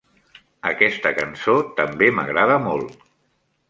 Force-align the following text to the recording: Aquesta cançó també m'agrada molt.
Aquesta 0.69 1.13
cançó 1.19 1.55
també 1.83 2.11
m'agrada 2.19 2.61
molt. 2.69 3.11